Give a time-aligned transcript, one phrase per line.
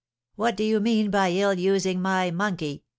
[0.35, 2.81] 'What do you mean by ill using my monkey?'